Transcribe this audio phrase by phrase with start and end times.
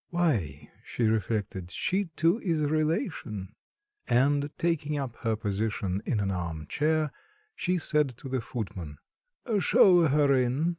[0.09, 3.53] "Why," she reflected, "she too is a relation,"
[4.07, 7.11] and, taking up her position in an arm chair,
[7.55, 8.97] she said to the footman,
[9.59, 10.69] "Show her in."